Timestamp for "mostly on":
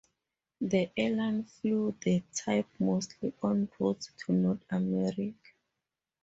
2.79-3.69